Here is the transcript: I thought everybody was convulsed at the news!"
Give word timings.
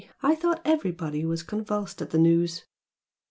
I 0.23 0.33
thought 0.33 0.63
everybody 0.65 1.23
was 1.25 1.43
convulsed 1.43 2.01
at 2.01 2.09
the 2.09 2.17
news!" 2.17 2.63